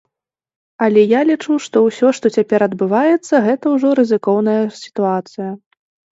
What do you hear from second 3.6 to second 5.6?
ўжо рызыкоўная сітуацыя.